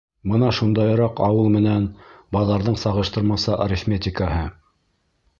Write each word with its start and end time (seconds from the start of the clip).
Бына 0.29 0.47
шундайыраҡ 0.59 1.19
ауыл 1.25 1.51
менән 1.55 1.83
баҙарҙың 2.37 2.77
сағыштырмаса 2.85 3.57
арифметикаһы. 3.67 4.41